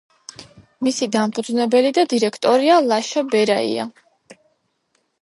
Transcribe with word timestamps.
მისი 0.87 1.07
დამფუძნებელი 1.17 1.93
და 1.99 2.07
დირექტორია 2.15 2.81
ლაშა 2.89 3.27
ბერაია. 3.37 3.89